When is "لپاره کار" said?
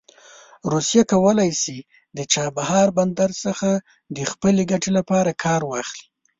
4.97-5.61